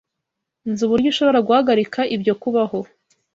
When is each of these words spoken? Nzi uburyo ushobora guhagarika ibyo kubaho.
Nzi 0.69 0.81
uburyo 0.85 1.07
ushobora 1.13 1.45
guhagarika 1.47 1.99
ibyo 2.15 2.33
kubaho. 2.41 2.79